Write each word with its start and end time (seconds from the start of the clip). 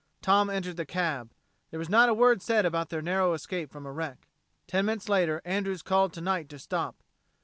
Tom 0.23 0.49
entered 0.49 0.77
the 0.77 0.83
cab. 0.87 1.29
There 1.69 1.77
was 1.77 1.87
not 1.87 2.09
a 2.09 2.13
word 2.15 2.41
said 2.41 2.65
about 2.65 2.89
their 2.89 3.03
narrow 3.03 3.33
escape 3.35 3.71
from 3.71 3.85
a 3.85 3.91
wreck. 3.91 4.27
Ten 4.65 4.87
minutes 4.87 5.07
later 5.09 5.43
Andrews 5.45 5.83
called 5.83 6.11
to 6.13 6.21
Knight 6.21 6.49
to 6.49 6.57
stop. 6.57 6.95